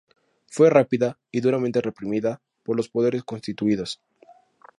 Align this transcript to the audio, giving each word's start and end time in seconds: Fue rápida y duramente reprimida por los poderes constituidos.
Fue 0.47 0.71
rápida 0.71 1.19
y 1.29 1.41
duramente 1.41 1.79
reprimida 1.79 2.41
por 2.63 2.75
los 2.75 2.89
poderes 2.89 3.23
constituidos. 3.23 4.01